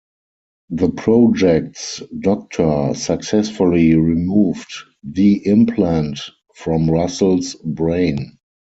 The 0.71 0.89
project's 0.89 2.01
doctor 2.21 2.95
successfully 2.95 3.93
removed 3.95 4.71
the 5.03 5.45
implant 5.45 6.19
from 6.55 6.89
Russell's 6.89 7.53
brain. 7.53 8.39